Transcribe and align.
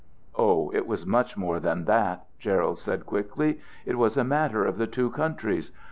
"Oh, 0.35 0.71
it 0.73 0.87
was 0.87 1.05
much 1.05 1.37
more 1.37 1.59
than 1.59 1.85
that," 1.85 2.25
Gerald 2.39 2.79
said 2.79 3.05
quickly. 3.05 3.59
"It 3.85 3.99
was 3.99 4.17
a 4.17 4.23
matter 4.23 4.65
of 4.65 4.79
the 4.79 4.87
two 4.87 5.11
countries. 5.11 5.71